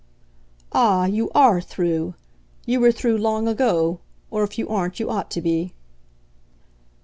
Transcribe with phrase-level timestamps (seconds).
[0.71, 2.15] "Ah, you ARE through
[2.65, 3.99] you were through long ago.
[4.31, 5.75] Or if you aren't you ought to be."